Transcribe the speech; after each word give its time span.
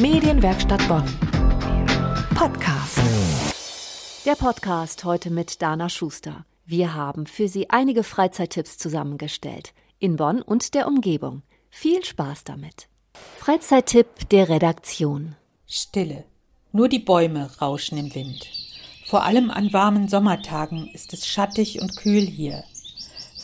Medienwerkstatt 0.00 0.86
Bonn. 0.86 1.02
Podcast. 2.36 3.00
Der 4.24 4.36
Podcast 4.36 5.02
heute 5.02 5.28
mit 5.28 5.60
Dana 5.60 5.88
Schuster. 5.88 6.44
Wir 6.64 6.94
haben 6.94 7.26
für 7.26 7.48
Sie 7.48 7.68
einige 7.70 8.04
Freizeittipps 8.04 8.78
zusammengestellt. 8.78 9.74
In 9.98 10.14
Bonn 10.14 10.40
und 10.40 10.74
der 10.74 10.86
Umgebung. 10.86 11.42
Viel 11.68 12.04
Spaß 12.04 12.44
damit. 12.44 12.86
Freizeittipp 13.40 14.28
der 14.30 14.48
Redaktion. 14.48 15.34
Stille. 15.66 16.22
Nur 16.70 16.88
die 16.88 17.00
Bäume 17.00 17.50
rauschen 17.60 17.98
im 17.98 18.14
Wind. 18.14 18.48
Vor 19.04 19.24
allem 19.24 19.50
an 19.50 19.72
warmen 19.72 20.06
Sommertagen 20.06 20.88
ist 20.94 21.12
es 21.12 21.26
schattig 21.26 21.82
und 21.82 21.96
kühl 21.96 22.24
hier. 22.24 22.62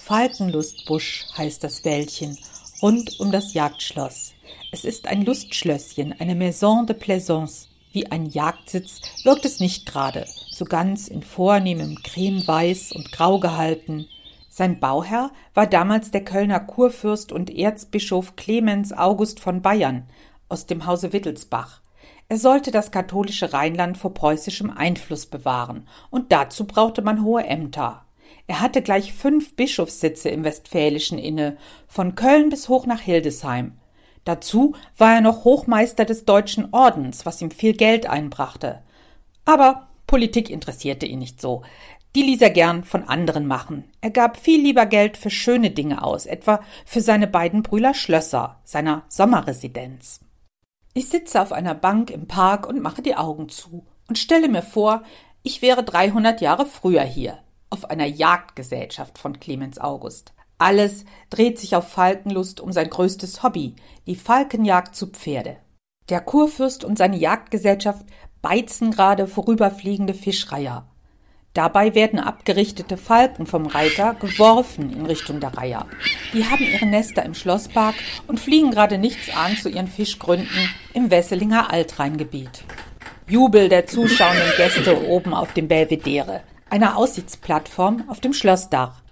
Falkenlustbusch 0.05 1.27
heißt 1.37 1.65
das 1.65 1.85
Wäldchen, 1.85 2.39
rund 2.85 3.19
um 3.19 3.33
das 3.33 3.55
Jagdschloss. 3.55 4.35
Es 4.71 4.85
ist 4.85 5.07
ein 5.07 5.25
Lustschlösschen, 5.25 6.15
eine 6.21 6.35
Maison 6.35 6.85
de 6.85 6.95
Plaisance. 6.95 7.69
Wie 7.93 8.11
ein 8.11 8.27
Jagdsitz 8.27 9.01
wirkt 9.23 9.47
es 9.47 9.59
nicht 9.59 9.87
gerade, 9.87 10.27
so 10.51 10.67
ganz 10.67 11.09
in 11.09 11.23
vornehmem 11.23 11.97
Cremeweiß 12.03 12.93
und 12.93 13.11
Grau 13.11 13.41
gehalten. 13.41 14.07
Sein 14.51 14.81
Bauherr 14.81 15.31
war 15.55 15.67
damals 15.67 16.11
der 16.11 16.25
Kölner 16.25 16.61
Kurfürst 16.61 17.33
und 17.33 17.49
Erzbischof 17.49 18.37
Clemens 18.37 18.93
August 18.93 19.41
von 19.41 19.63
Bayern 19.63 20.07
aus 20.51 20.67
dem 20.67 20.85
Hause 20.85 21.15
Wittelsbach. 21.15 21.81
Er 22.29 22.37
sollte 22.37 22.71
das 22.71 22.91
katholische 22.91 23.55
Rheinland 23.55 23.97
vor 23.97 24.13
preußischem 24.13 24.71
Einfluss 24.71 25.25
bewahren, 25.25 25.89
und 26.11 26.33
dazu 26.33 26.67
brauchte 26.67 27.01
man 27.01 27.25
hohe 27.25 27.45
Ämter. 27.45 28.04
Er 28.47 28.61
hatte 28.61 28.83
gleich 28.83 29.13
fünf 29.13 29.57
Bischofssitze 29.57 30.29
im 30.29 30.45
Westfälischen 30.45 31.19
inne, 31.19 31.57
von 31.87 32.15
Köln 32.15 32.51
bis 32.51 32.69
hoch 32.69 32.87
nach 32.87 33.01
Hildesheim. 33.01 33.79
Dazu 34.25 34.75
war 34.97 35.15
er 35.15 35.21
noch 35.21 35.45
Hochmeister 35.45 36.05
des 36.05 36.25
Deutschen 36.25 36.73
Ordens, 36.73 37.27
was 37.27 37.41
ihm 37.43 37.51
viel 37.51 37.75
Geld 37.75 38.07
einbrachte. 38.07 38.83
Aber 39.45 39.89
Politik 40.07 40.51
interessierte 40.51 41.07
ihn 41.07 41.19
nicht 41.19 41.41
so. 41.41 41.63
Die 42.15 42.23
ließ 42.23 42.43
er 42.43 42.51
gern 42.51 42.85
von 42.85 43.03
anderen 43.09 43.47
machen. 43.47 43.85
Er 44.01 44.11
gab 44.11 44.37
viel 44.37 44.63
lieber 44.63 44.87
Geld 44.87 45.17
für 45.17 45.31
schöne 45.31 45.71
Dinge 45.71 46.03
aus, 46.03 46.27
etwa 46.27 46.61
für 46.87 47.01
seine 47.01 47.27
beiden 47.27 47.63
Brüder 47.63 47.93
Schlösser, 47.93 48.61
seiner 48.65 49.03
Sommerresidenz. 49.09 50.21
Ich 50.93 51.09
sitze 51.09 51.43
auf 51.43 51.53
einer 51.53 51.75
Bank 51.75 52.11
im 52.11 52.29
Park 52.29 52.69
und 52.69 52.81
mache 52.81 53.03
die 53.03 53.17
Augen 53.17 53.49
zu 53.49 53.85
und 54.07 54.19
stelle 54.19 54.49
mir 54.49 54.63
vor, 54.63 55.03
ich 55.43 55.61
wäre 55.61 55.83
300 55.83 56.41
Jahre 56.41 56.67
früher 56.67 57.03
hier, 57.03 57.39
auf 57.75 57.91
einer 57.91 58.07
Jagdgesellschaft 58.07 59.19
von 59.19 59.41
Clemens 59.41 59.79
August. 59.79 60.33
Alles 60.59 61.05
dreht 61.29 61.59
sich 61.59 61.75
auf 61.75 61.89
Falkenlust 61.89 62.61
um 62.61 62.73
sein 62.73 62.89
größtes 62.89 63.43
Hobby, 63.43 63.75
die 64.07 64.15
Falkenjagd 64.15 64.95
zu 64.95 65.09
Pferde. 65.09 65.57
Der 66.09 66.21
Kurfürst 66.21 66.85
und 66.85 66.97
seine 66.97 67.17
Jagdgesellschaft 67.17 68.07
beizen 68.41 68.93
gerade 68.93 69.27
vorüberfliegende 69.27 70.15
Fischreiher. 70.15 70.87
Dabei 71.53 71.97
werden 71.97 72.21
abgerichtete 72.21 72.97
Falken 72.97 73.47
vom 73.47 73.67
Reiter 73.67 74.15
geworfen 74.15 74.93
in 74.93 75.07
Richtung 75.07 75.41
der 75.41 75.57
Reiher. 75.57 75.87
Die 76.33 76.45
haben 76.45 76.63
ihre 76.63 76.87
Nester 76.87 77.25
im 77.25 77.35
Schlosspark 77.35 77.97
und 78.29 78.39
fliegen 78.39 78.71
gerade 78.71 78.99
nichts 78.99 79.35
an 79.35 79.57
zu 79.57 79.69
ihren 79.69 79.89
Fischgründen 79.89 80.71
im 80.93 81.11
Wesselinger 81.11 81.73
Altrheingebiet. 81.73 82.65
Jubel 83.27 83.69
der 83.69 83.87
zuschauenden 83.87 84.53
Gäste 84.57 85.09
oben 85.09 85.35
auf 85.35 85.53
dem 85.55 85.67
Belvedere, 85.67 86.43
einer 86.75 86.97
Aussichtsplattform 86.97 88.03
auf 88.09 88.19
dem 88.19 88.33
Schlossdach. 88.33 89.05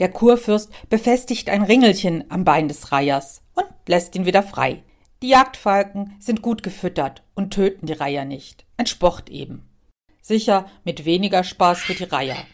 Der 0.00 0.10
Kurfürst 0.10 0.72
befestigt 0.88 1.48
ein 1.48 1.62
Ringelchen 1.62 2.24
am 2.28 2.44
Bein 2.44 2.66
des 2.66 2.90
Reihers 2.90 3.40
und 3.54 3.68
lässt 3.86 4.16
ihn 4.16 4.26
wieder 4.26 4.42
frei. 4.42 4.82
Die 5.22 5.28
Jagdfalken 5.28 6.16
sind 6.18 6.42
gut 6.42 6.64
gefüttert 6.64 7.22
und 7.36 7.54
töten 7.54 7.86
die 7.86 7.92
Reiher 7.92 8.24
nicht. 8.24 8.66
Ein 8.78 8.86
Sport 8.86 9.30
eben. 9.30 9.62
Sicher 10.22 10.66
mit 10.82 11.04
weniger 11.04 11.44
Spaß 11.44 11.82
für 11.82 11.94
die 11.94 12.02
Reiher. 12.02 12.48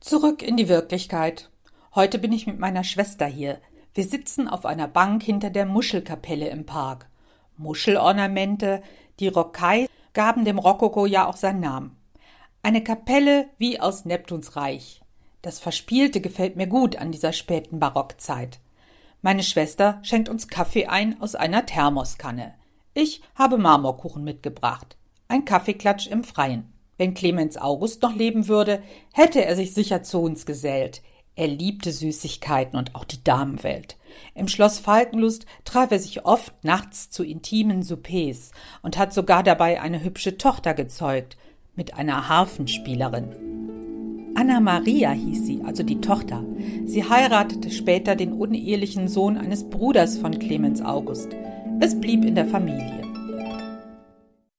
Zurück 0.00 0.42
in 0.42 0.56
die 0.56 0.68
Wirklichkeit. 0.68 1.48
Heute 1.94 2.18
bin 2.18 2.32
ich 2.32 2.48
mit 2.48 2.58
meiner 2.58 2.82
Schwester 2.82 3.26
hier. 3.26 3.60
Wir 3.94 4.02
sitzen 4.02 4.48
auf 4.48 4.66
einer 4.66 4.88
Bank 4.88 5.22
hinter 5.22 5.50
der 5.50 5.66
Muschelkapelle 5.66 6.48
im 6.48 6.66
Park. 6.66 7.06
Muschelornamente, 7.56 8.82
die 9.20 9.28
Rockei 9.28 9.86
gaben 10.12 10.44
dem 10.44 10.58
Rokoko 10.58 11.06
ja 11.06 11.28
auch 11.28 11.36
seinen 11.36 11.60
Namen. 11.60 12.01
Eine 12.64 12.84
Kapelle 12.84 13.48
wie 13.58 13.80
aus 13.80 14.04
Neptuns 14.04 14.54
Reich. 14.54 15.02
Das 15.42 15.58
Verspielte 15.58 16.20
gefällt 16.20 16.54
mir 16.54 16.68
gut 16.68 16.94
an 16.94 17.10
dieser 17.10 17.32
späten 17.32 17.80
Barockzeit. 17.80 18.60
Meine 19.20 19.42
Schwester 19.42 19.98
schenkt 20.04 20.28
uns 20.28 20.46
Kaffee 20.46 20.86
ein 20.86 21.20
aus 21.20 21.34
einer 21.34 21.66
Thermoskanne. 21.66 22.54
Ich 22.94 23.20
habe 23.34 23.58
Marmorkuchen 23.58 24.22
mitgebracht. 24.22 24.96
Ein 25.26 25.44
Kaffeeklatsch 25.44 26.06
im 26.06 26.22
Freien. 26.22 26.72
Wenn 26.98 27.14
Clemens 27.14 27.56
August 27.56 28.00
noch 28.02 28.14
leben 28.14 28.46
würde, 28.46 28.80
hätte 29.12 29.44
er 29.44 29.56
sich 29.56 29.74
sicher 29.74 30.04
zu 30.04 30.20
uns 30.20 30.46
gesellt. 30.46 31.02
Er 31.34 31.48
liebte 31.48 31.90
Süßigkeiten 31.90 32.78
und 32.78 32.94
auch 32.94 33.04
die 33.04 33.24
Damenwelt. 33.24 33.96
Im 34.36 34.46
Schloss 34.46 34.78
Falkenlust 34.78 35.46
traf 35.64 35.90
er 35.90 35.98
sich 35.98 36.24
oft 36.26 36.62
nachts 36.62 37.10
zu 37.10 37.24
intimen 37.24 37.82
Soupers 37.82 38.52
und 38.82 38.98
hat 38.98 39.12
sogar 39.12 39.42
dabei 39.42 39.80
eine 39.80 40.04
hübsche 40.04 40.38
Tochter 40.38 40.74
gezeugt, 40.74 41.36
mit 41.74 41.94
einer 41.94 42.28
Harfenspielerin. 42.28 44.32
Anna 44.34 44.60
Maria 44.60 45.10
hieß 45.10 45.46
sie, 45.46 45.62
also 45.64 45.82
die 45.82 46.00
Tochter. 46.00 46.44
Sie 46.86 47.08
heiratete 47.08 47.70
später 47.70 48.16
den 48.16 48.32
unehelichen 48.32 49.08
Sohn 49.08 49.36
eines 49.36 49.68
Bruders 49.68 50.18
von 50.18 50.38
Clemens 50.38 50.82
August. 50.82 51.28
Es 51.80 52.00
blieb 52.00 52.24
in 52.24 52.34
der 52.34 52.46
Familie. 52.46 53.02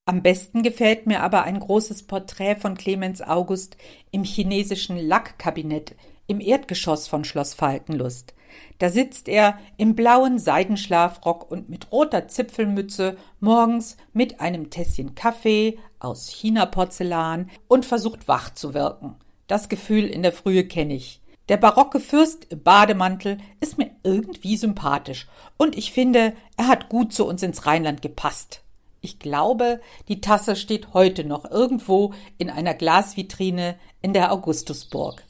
Am 0.05 0.21
besten 0.21 0.63
gefällt 0.63 1.07
mir 1.07 1.21
aber 1.21 1.43
ein 1.43 1.59
großes 1.59 2.03
Porträt 2.03 2.57
von 2.57 2.75
Clemens 2.75 3.21
August 3.21 3.77
im 4.11 4.23
chinesischen 4.23 4.97
Lackkabinett 4.97 5.95
im 6.27 6.41
Erdgeschoss 6.41 7.07
von 7.07 7.23
Schloss 7.23 7.53
Falkenlust. 7.53 8.33
Da 8.79 8.89
sitzt 8.89 9.27
er 9.27 9.57
im 9.77 9.95
blauen 9.95 10.39
Seidenschlafrock 10.39 11.49
und 11.49 11.69
mit 11.69 11.91
roter 11.91 12.27
Zipfelmütze 12.27 13.17
morgens 13.39 13.97
mit 14.13 14.39
einem 14.39 14.69
Tässchen 14.69 15.15
Kaffee 15.15 15.79
aus 15.99 16.29
China-Porzellan 16.29 17.49
und 17.67 17.85
versucht 17.85 18.27
wach 18.27 18.53
zu 18.53 18.73
wirken. 18.73 19.15
Das 19.47 19.69
Gefühl 19.69 20.05
in 20.05 20.23
der 20.23 20.33
Frühe 20.33 20.65
kenne 20.65 20.95
ich. 20.95 21.21
Der 21.49 21.57
barocke 21.57 21.99
Fürst 21.99 22.47
im 22.49 22.63
Bademantel 22.63 23.37
ist 23.59 23.77
mir 23.77 23.91
irgendwie 24.03 24.55
sympathisch 24.55 25.27
und 25.57 25.77
ich 25.77 25.91
finde, 25.91 26.33
er 26.55 26.67
hat 26.67 26.87
gut 26.87 27.13
zu 27.13 27.25
uns 27.25 27.43
ins 27.43 27.65
Rheinland 27.65 28.01
gepasst. 28.01 28.61
Ich 29.01 29.19
glaube, 29.19 29.81
die 30.07 30.21
Tasse 30.21 30.55
steht 30.55 30.93
heute 30.93 31.25
noch 31.25 31.51
irgendwo 31.51 32.13
in 32.37 32.49
einer 32.49 32.73
Glasvitrine 32.73 33.75
in 34.01 34.13
der 34.13 34.31
Augustusburg. 34.31 35.21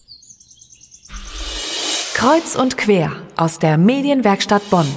Kreuz 2.14 2.56
und 2.56 2.78
quer 2.78 3.12
aus 3.36 3.60
der 3.60 3.78
Medienwerkstatt 3.78 4.70
Bonn. 4.70 4.88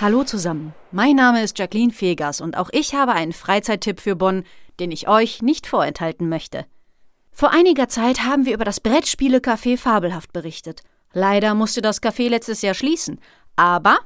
Hallo 0.00 0.24
zusammen. 0.24 0.74
Mein 0.92 1.16
Name 1.16 1.42
ist 1.42 1.58
Jacqueline 1.58 1.92
Fegers 1.92 2.40
und 2.40 2.56
auch 2.56 2.68
ich 2.72 2.94
habe 2.94 3.12
einen 3.12 3.32
Freizeittipp 3.32 4.00
für 4.00 4.16
Bonn, 4.16 4.44
den 4.80 4.90
ich 4.90 5.08
euch 5.08 5.40
nicht 5.42 5.66
vorenthalten 5.66 6.28
möchte. 6.28 6.66
Vor 7.32 7.52
einiger 7.52 7.88
Zeit 7.88 8.24
haben 8.24 8.44
wir 8.46 8.54
über 8.54 8.64
das 8.64 8.82
Brettspielecafé 8.82 9.78
Fabelhaft 9.78 10.32
berichtet. 10.32 10.82
Leider 11.12 11.54
musste 11.54 11.80
das 11.80 12.02
Café 12.02 12.28
letztes 12.28 12.62
Jahr 12.62 12.74
schließen, 12.74 13.20
aber 13.56 13.98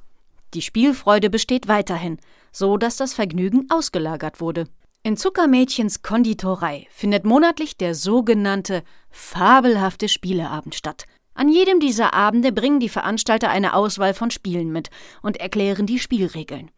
die 0.55 0.63
Spielfreude 0.63 1.31
besteht 1.31 1.69
weiterhin 1.69 2.19
so 2.53 2.77
dass 2.77 2.97
das 2.97 3.15
Vergnügen 3.15 3.67
ausgelagert 3.71 4.41
wurde. 4.41 4.67
In 5.03 5.17
Zuckermädchens 5.17 6.03
Konditorei 6.03 6.87
findet 6.91 7.25
monatlich 7.25 7.77
der 7.77 7.95
sogenannte 7.95 8.83
fabelhafte 9.11 10.09
Spieleabend 10.09 10.75
statt. 10.75 11.05
An 11.39 11.49
jedem 11.49 11.79
dieser 11.79 12.15
Abende 12.15 12.51
bringen 12.51 12.81
die 12.81 12.89
Veranstalter 12.89 13.49
eine 13.49 13.75
Auswahl 13.75 14.13
von 14.13 14.33
Spielen 14.33 14.73
mit 14.73 14.91
und 15.23 15.37
erklären 15.37 15.87
die 15.87 16.01
Spielregeln. 16.01 16.73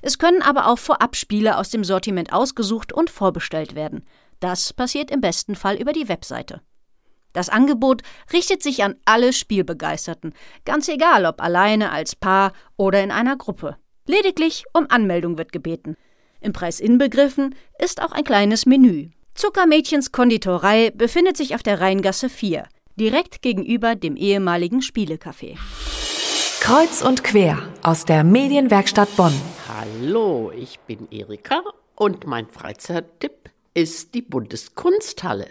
Es 0.00 0.16
können 0.16 0.40
aber 0.40 0.68
auch 0.68 0.78
Vorabspiele 0.78 1.58
aus 1.58 1.68
dem 1.68 1.84
Sortiment 1.84 2.32
ausgesucht 2.32 2.94
und 2.94 3.10
vorbestellt 3.10 3.74
werden. 3.74 4.06
Das 4.40 4.72
passiert 4.72 5.10
im 5.10 5.20
besten 5.20 5.54
Fall 5.54 5.76
über 5.76 5.92
die 5.92 6.08
Webseite. 6.08 6.62
Das 7.34 7.50
Angebot 7.50 8.00
richtet 8.32 8.62
sich 8.62 8.82
an 8.82 8.94
alle 9.04 9.34
Spielbegeisterten, 9.34 10.32
ganz 10.64 10.88
egal 10.88 11.26
ob 11.26 11.42
alleine, 11.42 11.92
als 11.92 12.16
Paar 12.16 12.54
oder 12.78 13.02
in 13.02 13.10
einer 13.10 13.36
Gruppe. 13.36 13.76
Lediglich 14.06 14.64
um 14.72 14.86
Anmeldung 14.88 15.36
wird 15.36 15.52
gebeten. 15.52 15.94
Im 16.40 16.54
Preis 16.54 16.80
inbegriffen 16.80 17.54
ist 17.78 18.00
auch 18.00 18.12
ein 18.12 18.24
kleines 18.24 18.64
Menü. 18.64 19.10
Zuckermädchens 19.34 20.10
Konditorei 20.10 20.90
befindet 20.94 21.36
sich 21.36 21.54
auf 21.54 21.62
der 21.62 21.82
Rheingasse 21.82 22.30
4, 22.30 22.66
direkt 22.96 23.42
gegenüber 23.42 23.94
dem 23.94 24.16
ehemaligen 24.16 24.80
Spielecafé. 24.80 25.56
Kreuz 26.60 27.02
und 27.02 27.22
quer 27.22 27.62
aus 27.82 28.04
der 28.04 28.24
Medienwerkstatt 28.24 29.14
Bonn. 29.16 29.34
Hallo, 29.68 30.50
ich 30.50 30.80
bin 30.80 31.06
Erika 31.10 31.62
und 31.94 32.26
mein 32.26 32.48
Freizeittipp 32.48 33.50
ist 33.74 34.14
die 34.14 34.22
Bundeskunsthalle. 34.22 35.46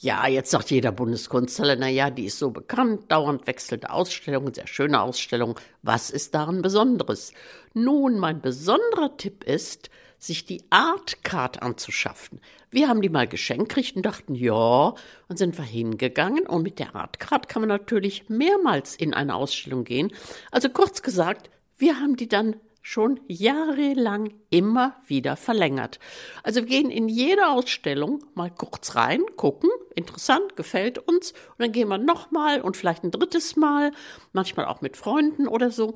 Ja, 0.00 0.26
jetzt 0.26 0.50
sagt 0.50 0.70
jeder 0.70 0.92
Bundeskunsthalle, 0.92 1.76
na 1.78 1.88
ja, 1.88 2.10
die 2.10 2.26
ist 2.26 2.38
so 2.38 2.50
bekannt, 2.50 3.10
dauernd 3.10 3.46
wechselnde 3.46 3.90
Ausstellungen, 3.90 4.52
sehr 4.52 4.66
schöne 4.66 5.00
Ausstellungen. 5.00 5.54
Was 5.82 6.10
ist 6.10 6.34
daran 6.34 6.60
Besonderes? 6.60 7.32
Nun, 7.72 8.18
mein 8.18 8.42
besonderer 8.42 9.16
Tipp 9.16 9.44
ist, 9.44 9.88
sich 10.26 10.44
die 10.44 10.64
Artcard 10.70 11.62
anzuschaffen. 11.62 12.40
Wir 12.70 12.88
haben 12.88 13.02
die 13.02 13.08
mal 13.08 13.28
geschenkt 13.28 13.68
gekriegt 13.68 13.96
und 13.96 14.06
dachten, 14.06 14.34
ja, 14.34 14.94
und 15.28 15.38
sind 15.38 15.56
wir 15.58 15.64
hingegangen. 15.64 16.46
Und 16.46 16.62
mit 16.62 16.78
der 16.78 16.96
Artcard 16.96 17.48
kann 17.48 17.62
man 17.62 17.68
natürlich 17.68 18.28
mehrmals 18.28 18.96
in 18.96 19.14
eine 19.14 19.34
Ausstellung 19.34 19.84
gehen. 19.84 20.12
Also 20.50 20.68
kurz 20.68 21.02
gesagt, 21.02 21.50
wir 21.76 22.00
haben 22.00 22.16
die 22.16 22.28
dann 22.28 22.56
schon 22.80 23.18
jahrelang 23.28 24.34
immer 24.50 24.96
wieder 25.06 25.36
verlängert. 25.36 25.98
Also 26.42 26.60
wir 26.60 26.68
gehen 26.68 26.90
in 26.90 27.08
jede 27.08 27.48
Ausstellung 27.48 28.22
mal 28.34 28.50
kurz 28.50 28.94
rein, 28.94 29.22
gucken, 29.36 29.70
interessant, 29.94 30.54
gefällt 30.54 30.98
uns, 30.98 31.32
und 31.32 31.60
dann 31.60 31.72
gehen 31.72 31.88
wir 31.88 31.96
nochmal 31.96 32.60
und 32.60 32.76
vielleicht 32.76 33.02
ein 33.02 33.10
drittes 33.10 33.56
Mal, 33.56 33.92
manchmal 34.32 34.66
auch 34.66 34.82
mit 34.82 34.98
Freunden 34.98 35.48
oder 35.48 35.70
so. 35.70 35.94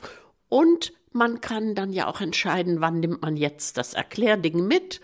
Und 0.48 0.94
man 1.12 1.40
kann 1.40 1.74
dann 1.74 1.92
ja 1.92 2.06
auch 2.06 2.20
entscheiden, 2.20 2.80
wann 2.80 3.00
nimmt 3.00 3.22
man 3.22 3.36
jetzt 3.36 3.76
das 3.76 3.94
Erklärding 3.94 4.66
mit 4.66 5.00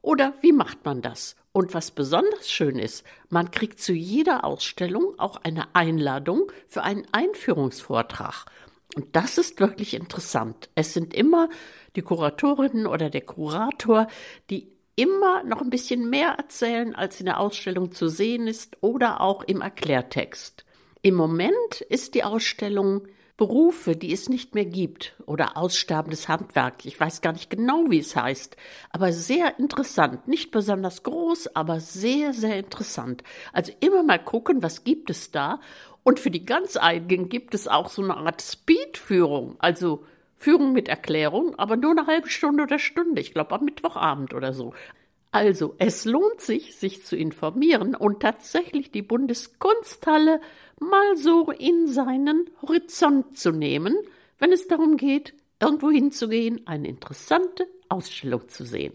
oder 0.00 0.34
wie 0.40 0.52
macht 0.52 0.84
man 0.84 1.02
das? 1.02 1.36
Und 1.52 1.74
was 1.74 1.90
besonders 1.90 2.50
schön 2.50 2.78
ist, 2.78 3.04
man 3.28 3.50
kriegt 3.50 3.78
zu 3.78 3.92
jeder 3.92 4.44
Ausstellung 4.44 5.18
auch 5.18 5.36
eine 5.36 5.74
Einladung 5.74 6.50
für 6.66 6.82
einen 6.82 7.06
Einführungsvortrag. 7.12 8.46
Und 8.94 9.14
das 9.14 9.38
ist 9.38 9.60
wirklich 9.60 9.94
interessant. 9.94 10.70
Es 10.74 10.94
sind 10.94 11.14
immer 11.14 11.48
die 11.94 12.02
Kuratorinnen 12.02 12.86
oder 12.86 13.10
der 13.10 13.20
Kurator, 13.20 14.08
die 14.50 14.72
immer 14.96 15.42
noch 15.44 15.60
ein 15.60 15.70
bisschen 15.70 16.08
mehr 16.10 16.30
erzählen, 16.30 16.94
als 16.94 17.20
in 17.20 17.26
der 17.26 17.40
Ausstellung 17.40 17.92
zu 17.92 18.08
sehen 18.08 18.46
ist 18.46 18.76
oder 18.80 19.20
auch 19.20 19.42
im 19.44 19.60
Erklärtext. 19.60 20.64
Im 21.00 21.14
Moment 21.14 21.80
ist 21.88 22.14
die 22.14 22.24
Ausstellung 22.24 23.06
Berufe, 23.36 23.96
die 23.96 24.12
es 24.12 24.28
nicht 24.28 24.54
mehr 24.54 24.66
gibt 24.66 25.14
oder 25.26 25.56
aussterbendes 25.56 26.28
Handwerk. 26.28 26.84
Ich 26.84 26.98
weiß 27.00 27.22
gar 27.22 27.32
nicht 27.32 27.50
genau, 27.50 27.86
wie 27.88 27.98
es 27.98 28.14
heißt, 28.14 28.56
aber 28.90 29.12
sehr 29.12 29.58
interessant. 29.58 30.28
Nicht 30.28 30.50
besonders 30.50 31.02
groß, 31.02 31.56
aber 31.56 31.80
sehr, 31.80 32.34
sehr 32.34 32.58
interessant. 32.58 33.24
Also 33.52 33.72
immer 33.80 34.02
mal 34.02 34.22
gucken, 34.22 34.62
was 34.62 34.84
gibt 34.84 35.10
es 35.10 35.30
da 35.30 35.60
und 36.04 36.20
für 36.20 36.30
die 36.30 36.44
ganz 36.44 36.76
Einigen 36.76 37.28
gibt 37.28 37.54
es 37.54 37.68
auch 37.68 37.88
so 37.88 38.02
eine 38.02 38.16
Art 38.16 38.42
Speedführung, 38.42 39.56
also 39.60 40.04
Führung 40.36 40.72
mit 40.72 40.88
Erklärung, 40.88 41.54
aber 41.58 41.76
nur 41.76 41.92
eine 41.92 42.06
halbe 42.06 42.28
Stunde 42.28 42.64
oder 42.64 42.78
Stunde, 42.78 43.20
ich 43.20 43.32
glaube 43.32 43.54
am 43.54 43.64
Mittwochabend 43.64 44.34
oder 44.34 44.52
so. 44.52 44.74
Also, 45.34 45.74
es 45.78 46.04
lohnt 46.04 46.42
sich, 46.42 46.76
sich 46.76 47.06
zu 47.06 47.16
informieren 47.16 47.94
und 47.94 48.20
tatsächlich 48.20 48.90
die 48.90 49.00
Bundeskunsthalle 49.00 50.42
mal 50.82 51.16
so 51.16 51.50
in 51.50 51.86
seinen 51.88 52.50
Horizont 52.60 53.38
zu 53.38 53.50
nehmen, 53.50 53.96
wenn 54.38 54.52
es 54.52 54.66
darum 54.68 54.96
geht, 54.96 55.34
irgendwo 55.60 55.90
hinzugehen, 55.90 56.66
eine 56.66 56.88
interessante 56.88 57.66
Ausstellung 57.88 58.48
zu 58.48 58.64
sehen. 58.64 58.94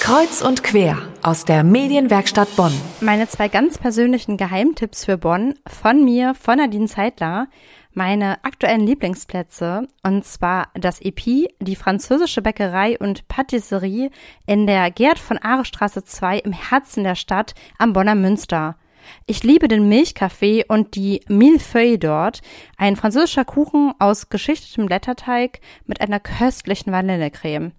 Kreuz 0.00 0.40
und 0.40 0.62
quer 0.62 0.98
aus 1.22 1.44
der 1.44 1.64
Medienwerkstatt 1.64 2.54
Bonn. 2.54 2.72
Meine 3.00 3.28
zwei 3.28 3.48
ganz 3.48 3.78
persönlichen 3.78 4.36
Geheimtipps 4.36 5.04
für 5.04 5.18
Bonn 5.18 5.54
von 5.66 6.04
mir, 6.04 6.34
von 6.34 6.58
Nadine 6.58 6.86
Zeitler. 6.86 7.48
Meine 7.92 8.44
aktuellen 8.44 8.86
Lieblingsplätze, 8.86 9.88
und 10.02 10.24
zwar 10.24 10.68
das 10.74 11.00
EP, 11.00 11.48
die 11.60 11.76
französische 11.76 12.42
Bäckerei 12.42 12.98
und 12.98 13.26
Patisserie 13.26 14.10
in 14.46 14.66
der 14.66 14.90
Gerd 14.90 15.18
von 15.18 15.38
Aare 15.38 15.64
Straße 15.64 16.04
2 16.04 16.40
im 16.40 16.52
Herzen 16.52 17.02
der 17.04 17.14
Stadt 17.14 17.54
am 17.78 17.92
Bonner 17.92 18.14
Münster. 18.14 18.76
Ich 19.26 19.42
liebe 19.42 19.68
den 19.68 19.88
Milchkaffee 19.88 20.64
und 20.66 20.94
die 20.94 21.20
Millefeuille 21.28 21.98
dort, 21.98 22.42
ein 22.76 22.96
französischer 22.96 23.44
Kuchen 23.44 23.92
aus 23.98 24.28
geschichtetem 24.28 24.86
Blätterteig 24.86 25.60
mit 25.86 26.00
einer 26.00 26.20
köstlichen 26.20 26.92
Vanillecreme. 26.92 27.72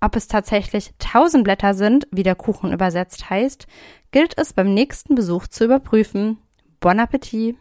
Ob 0.00 0.14
es 0.14 0.28
tatsächlich 0.28 0.92
tausend 0.98 1.44
Blätter 1.44 1.74
sind, 1.74 2.06
wie 2.10 2.22
der 2.22 2.36
Kuchen 2.36 2.72
übersetzt 2.72 3.30
heißt, 3.30 3.66
gilt 4.12 4.38
es 4.38 4.52
beim 4.52 4.72
nächsten 4.72 5.14
Besuch 5.14 5.48
zu 5.48 5.64
überprüfen. 5.64 6.38
Bon 6.80 7.00
Appetit! 7.00 7.56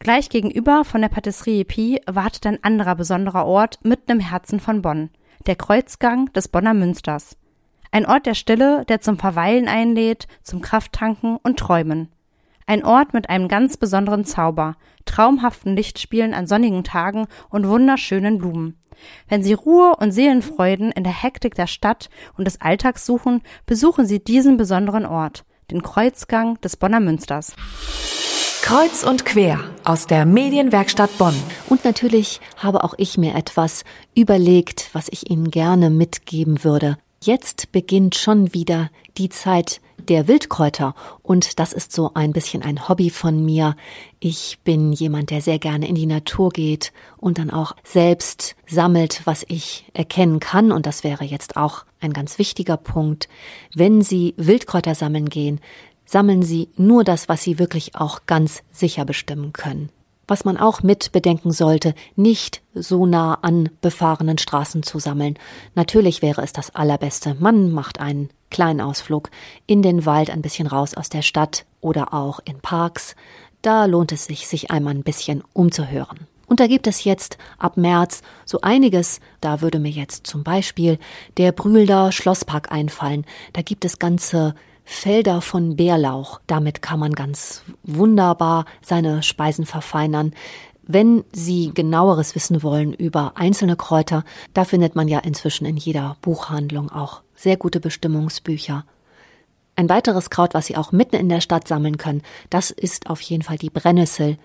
Gleich 0.00 0.30
gegenüber 0.30 0.84
von 0.84 1.00
der 1.00 1.08
Patisserie 1.08 1.64
Pi 1.64 2.00
wartet 2.06 2.46
ein 2.46 2.64
anderer 2.64 2.96
besonderer 2.96 3.46
Ort 3.46 3.78
mitten 3.84 4.10
im 4.10 4.20
Herzen 4.20 4.58
von 4.58 4.82
Bonn, 4.82 5.10
der 5.46 5.54
Kreuzgang 5.54 6.32
des 6.32 6.48
Bonner 6.48 6.74
Münsters. 6.74 7.36
Ein 7.94 8.06
Ort 8.06 8.24
der 8.24 8.32
Stille, 8.32 8.86
der 8.86 9.02
zum 9.02 9.18
Verweilen 9.18 9.68
einlädt, 9.68 10.26
zum 10.42 10.62
Krafttanken 10.62 11.36
und 11.42 11.58
Träumen. 11.58 12.08
Ein 12.66 12.86
Ort 12.86 13.12
mit 13.12 13.28
einem 13.28 13.48
ganz 13.48 13.76
besonderen 13.76 14.24
Zauber, 14.24 14.76
traumhaften 15.04 15.76
Lichtspielen 15.76 16.32
an 16.32 16.46
sonnigen 16.46 16.84
Tagen 16.84 17.26
und 17.50 17.68
wunderschönen 17.68 18.38
Blumen. 18.38 18.78
Wenn 19.28 19.42
Sie 19.42 19.52
Ruhe 19.52 19.94
und 19.98 20.10
Seelenfreuden 20.10 20.90
in 20.90 21.04
der 21.04 21.22
Hektik 21.22 21.54
der 21.54 21.66
Stadt 21.66 22.08
und 22.38 22.46
des 22.46 22.62
Alltags 22.62 23.04
suchen, 23.04 23.42
besuchen 23.66 24.06
Sie 24.06 24.24
diesen 24.24 24.56
besonderen 24.56 25.04
Ort, 25.04 25.44
den 25.70 25.82
Kreuzgang 25.82 26.58
des 26.62 26.78
Bonner 26.78 27.00
Münsters. 27.00 27.54
Kreuz 28.62 29.04
und 29.04 29.26
quer 29.26 29.60
aus 29.84 30.06
der 30.06 30.24
Medienwerkstatt 30.24 31.18
Bonn. 31.18 31.34
Und 31.68 31.84
natürlich 31.84 32.40
habe 32.56 32.84
auch 32.84 32.94
ich 32.96 33.18
mir 33.18 33.34
etwas 33.34 33.84
überlegt, 34.14 34.88
was 34.94 35.08
ich 35.10 35.30
Ihnen 35.30 35.50
gerne 35.50 35.90
mitgeben 35.90 36.64
würde. 36.64 36.96
Jetzt 37.24 37.70
beginnt 37.70 38.16
schon 38.16 38.52
wieder 38.52 38.90
die 39.16 39.28
Zeit 39.28 39.80
der 40.08 40.26
Wildkräuter 40.26 40.96
und 41.22 41.60
das 41.60 41.72
ist 41.72 41.92
so 41.92 42.14
ein 42.14 42.32
bisschen 42.32 42.64
ein 42.64 42.88
Hobby 42.88 43.10
von 43.10 43.44
mir. 43.44 43.76
Ich 44.18 44.58
bin 44.64 44.92
jemand, 44.92 45.30
der 45.30 45.40
sehr 45.40 45.60
gerne 45.60 45.86
in 45.86 45.94
die 45.94 46.06
Natur 46.06 46.50
geht 46.50 46.92
und 47.18 47.38
dann 47.38 47.52
auch 47.52 47.76
selbst 47.84 48.56
sammelt, 48.66 49.22
was 49.24 49.44
ich 49.46 49.86
erkennen 49.94 50.40
kann 50.40 50.72
und 50.72 50.84
das 50.84 51.04
wäre 51.04 51.22
jetzt 51.24 51.56
auch 51.56 51.84
ein 52.00 52.12
ganz 52.12 52.40
wichtiger 52.40 52.76
Punkt. 52.76 53.28
Wenn 53.72 54.02
Sie 54.02 54.34
Wildkräuter 54.36 54.96
sammeln 54.96 55.28
gehen, 55.28 55.60
sammeln 56.04 56.42
Sie 56.42 56.70
nur 56.76 57.04
das, 57.04 57.28
was 57.28 57.44
Sie 57.44 57.60
wirklich 57.60 57.94
auch 57.94 58.26
ganz 58.26 58.64
sicher 58.72 59.04
bestimmen 59.04 59.52
können 59.52 59.90
was 60.32 60.46
man 60.46 60.56
auch 60.56 60.82
mit 60.82 61.12
bedenken 61.12 61.52
sollte, 61.52 61.94
nicht 62.16 62.62
so 62.72 63.04
nah 63.04 63.34
an 63.42 63.68
befahrenen 63.82 64.38
Straßen 64.38 64.82
zu 64.82 64.98
sammeln. 64.98 65.38
Natürlich 65.74 66.22
wäre 66.22 66.40
es 66.40 66.54
das 66.54 66.74
Allerbeste. 66.74 67.36
Man 67.38 67.70
macht 67.70 68.00
einen 68.00 68.30
kleinen 68.50 68.80
Ausflug 68.80 69.28
in 69.66 69.82
den 69.82 70.06
Wald, 70.06 70.30
ein 70.30 70.40
bisschen 70.40 70.66
raus 70.66 70.94
aus 70.94 71.10
der 71.10 71.20
Stadt 71.20 71.66
oder 71.82 72.14
auch 72.14 72.40
in 72.46 72.60
Parks. 72.60 73.14
Da 73.60 73.84
lohnt 73.84 74.10
es 74.10 74.24
sich, 74.24 74.48
sich 74.48 74.70
einmal 74.70 74.94
ein 74.94 75.02
bisschen 75.02 75.44
umzuhören. 75.52 76.20
Und 76.46 76.60
da 76.60 76.66
gibt 76.66 76.86
es 76.86 77.04
jetzt 77.04 77.36
ab 77.58 77.76
März 77.76 78.22
so 78.46 78.62
einiges. 78.62 79.20
Da 79.42 79.60
würde 79.60 79.80
mir 79.80 79.90
jetzt 79.90 80.26
zum 80.26 80.44
Beispiel 80.44 80.98
der 81.36 81.52
Brühlder 81.52 82.10
Schlosspark 82.10 82.72
einfallen. 82.72 83.26
Da 83.52 83.60
gibt 83.60 83.84
es 83.84 83.98
ganze 83.98 84.54
Felder 84.84 85.40
von 85.40 85.76
Bärlauch. 85.76 86.40
Damit 86.46 86.82
kann 86.82 87.00
man 87.00 87.12
ganz 87.12 87.62
wunderbar 87.82 88.66
seine 88.82 89.22
Speisen 89.22 89.66
verfeinern. 89.66 90.32
Wenn 90.82 91.24
Sie 91.32 91.72
genaueres 91.72 92.34
wissen 92.34 92.62
wollen 92.62 92.92
über 92.92 93.32
einzelne 93.36 93.76
Kräuter, 93.76 94.24
da 94.52 94.64
findet 94.64 94.96
man 94.96 95.08
ja 95.08 95.20
inzwischen 95.20 95.64
in 95.64 95.76
jeder 95.76 96.16
Buchhandlung 96.20 96.90
auch 96.90 97.22
sehr 97.34 97.56
gute 97.56 97.80
Bestimmungsbücher. 97.80 98.84
Ein 99.76 99.88
weiteres 99.88 100.28
Kraut, 100.28 100.54
was 100.54 100.66
Sie 100.66 100.76
auch 100.76 100.92
mitten 100.92 101.16
in 101.16 101.28
der 101.28 101.40
Stadt 101.40 101.66
sammeln 101.66 101.96
können, 101.96 102.22
das 102.50 102.70
ist 102.70 103.08
auf 103.08 103.20
jeden 103.22 103.42
Fall 103.42 103.56
die 103.56 103.70
Brennnessel. 103.70 104.36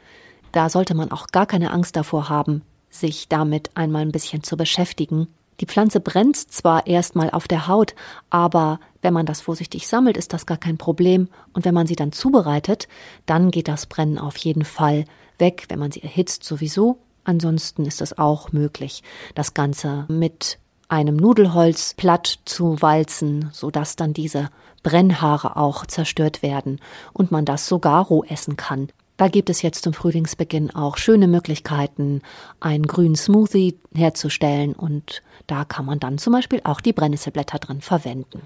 Da 0.52 0.70
sollte 0.70 0.96
man 0.96 1.12
auch 1.12 1.28
gar 1.28 1.46
keine 1.46 1.72
Angst 1.72 1.96
davor 1.96 2.30
haben, 2.30 2.62
sich 2.90 3.28
damit 3.28 3.72
einmal 3.76 4.04
ein 4.04 4.12
bisschen 4.12 4.44
zu 4.44 4.56
beschäftigen. 4.56 5.28
Die 5.60 5.66
Pflanze 5.66 6.00
brennt 6.00 6.38
zwar 6.38 6.86
erstmal 6.86 7.32
auf 7.32 7.48
der 7.48 7.68
Haut, 7.68 7.96
aber 8.30 8.80
wenn 9.02 9.14
man 9.14 9.26
das 9.26 9.42
vorsichtig 9.42 9.88
sammelt, 9.88 10.18
ist 10.18 10.34
das 10.34 10.46
gar 10.46 10.58
kein 10.58 10.78
Problem. 10.78 11.30
Und 11.54 11.66
wenn 11.66 11.74
man 11.74 11.88
sie 11.88 11.96
dann 11.96 12.12
zubereitet, 12.12 12.88
dann 13.26 13.52
geht 13.52 13.68
das 13.68 13.88
Brennen 13.88 14.20
auf 14.20 14.38
jeden 14.38 14.66
Fall 14.66 15.06
weg. 15.40 15.66
Wenn 15.70 15.80
man 15.80 15.92
sie 15.92 16.04
erhitzt, 16.04 16.44
sowieso. 16.44 17.00
Ansonsten 17.24 17.86
ist 17.86 18.02
es 18.02 18.18
auch 18.18 18.52
möglich, 18.52 19.04
das 19.36 19.54
Ganze 19.54 20.06
mit 20.08 20.60
einem 20.88 21.18
Nudelholz 21.18 21.94
platt 21.96 22.40
zu 22.46 22.82
walzen, 22.82 23.50
sodass 23.52 23.98
dann 23.98 24.14
diese 24.14 24.50
Brennhaare 24.84 25.58
auch 25.58 25.86
zerstört 25.86 26.42
werden 26.42 26.80
und 27.12 27.32
man 27.32 27.44
das 27.44 27.68
sogar 27.68 28.06
roh 28.06 28.24
essen 28.24 28.56
kann. 28.56 28.90
Da 29.18 29.28
gibt 29.28 29.50
es 29.50 29.64
jetzt 29.64 29.84
zum 29.84 29.94
Frühlingsbeginn 29.94 30.76
auch 30.76 30.98
schöne 30.98 31.28
Möglichkeiten, 31.28 32.22
einen 32.60 32.86
grünen 32.86 33.16
Smoothie 33.16 33.80
herzustellen 33.94 34.74
und 34.74 35.24
da 35.48 35.66
kann 35.66 35.86
man 35.86 36.00
dann 36.00 36.20
zum 36.20 36.34
Beispiel 36.34 36.62
auch 36.64 36.82
die 36.82 36.94
Brennnesselblätter 36.94 37.58
drin 37.58 37.82
verwenden. 37.82 38.44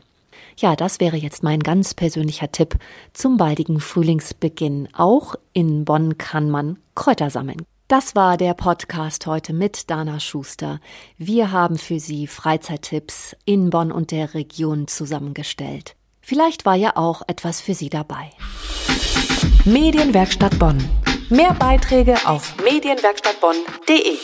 Ja, 0.57 0.75
das 0.75 0.99
wäre 0.99 1.17
jetzt 1.17 1.43
mein 1.43 1.59
ganz 1.59 1.93
persönlicher 1.93 2.51
Tipp 2.51 2.77
zum 3.13 3.37
baldigen 3.37 3.79
Frühlingsbeginn. 3.79 4.89
Auch 4.93 5.35
in 5.53 5.85
Bonn 5.85 6.17
kann 6.17 6.49
man 6.49 6.79
Kräuter 6.95 7.29
sammeln. 7.29 7.63
Das 7.87 8.15
war 8.15 8.37
der 8.37 8.53
Podcast 8.53 9.27
heute 9.27 9.51
mit 9.51 9.89
Dana 9.89 10.21
Schuster. 10.21 10.79
Wir 11.17 11.51
haben 11.51 11.77
für 11.77 11.99
Sie 11.99 12.27
Freizeittipps 12.27 13.35
in 13.43 13.69
Bonn 13.69 13.91
und 13.91 14.11
der 14.11 14.33
Region 14.33 14.87
zusammengestellt. 14.87 15.95
Vielleicht 16.21 16.65
war 16.65 16.75
ja 16.75 16.95
auch 16.95 17.23
etwas 17.27 17.61
für 17.61 17.73
Sie 17.73 17.89
dabei. 17.89 18.29
Medienwerkstatt 19.65 20.57
Bonn. 20.59 20.77
Mehr 21.29 21.53
Beiträge 21.53 22.15
auf 22.25 22.55
medienwerkstattbonn.de. 22.63 24.17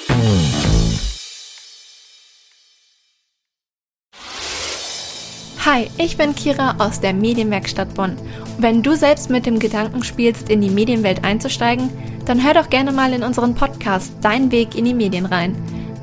Hi, 5.66 5.90
ich 5.98 6.16
bin 6.18 6.34
Kira 6.34 6.76
aus 6.80 7.02
der 7.02 7.14
Medienwerkstatt 7.14 7.94
Bonn. 7.94 8.16
Wenn 8.58 8.84
du 8.84 8.96
selbst 8.96 9.30
mit 9.30 9.46
dem 9.46 9.60
Gedanken 9.60 10.04
spielst, 10.04 10.50
in 10.50 10.62
die 10.62 10.70
Medienwelt 10.70 11.24
einzusteigen, 11.24 11.90
dann 12.26 12.44
hör 12.44 12.54
doch 12.54 12.70
gerne 12.70 12.92
mal 12.92 13.12
in 13.14 13.24
unseren 13.24 13.54
Podcast 13.54 14.14
Dein 14.22 14.52
Weg 14.52 14.76
in 14.76 14.86
die 14.86 14.94
Medien 14.94 15.26
rein. 15.26 15.56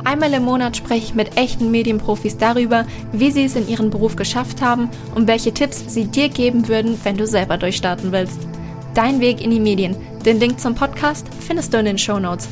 Einmal 0.04 0.34
im 0.34 0.44
Monat 0.44 0.76
spreche 0.76 1.06
ich 1.06 1.14
mit 1.14 1.36
echten 1.38 1.70
Medienprofis 1.70 2.36
darüber, 2.36 2.86
wie 3.12 3.30
sie 3.30 3.44
es 3.44 3.56
in 3.56 3.66
ihrem 3.66 3.88
Beruf 3.88 4.16
geschafft 4.16 4.60
haben 4.60 4.90
und 5.14 5.26
welche 5.26 5.52
Tipps 5.52 5.82
sie 5.88 6.04
dir 6.04 6.28
geben 6.28 6.68
würden, 6.68 7.00
wenn 7.04 7.16
du 7.16 7.26
selber 7.26 7.56
durchstarten 7.56 8.12
willst. 8.12 8.38
Dein 8.94 9.20
Weg 9.20 9.42
in 9.42 9.50
die 9.50 9.60
Medien. 9.60 9.96
Den 10.24 10.38
Link 10.38 10.60
zum 10.60 10.74
Podcast 10.74 11.26
findest 11.40 11.72
du 11.72 11.78
in 11.78 11.86
den 11.86 11.98
Show 11.98 12.20
Notes. 12.20 12.48